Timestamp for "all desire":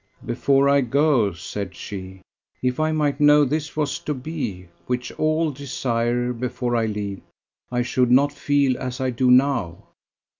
5.11-6.33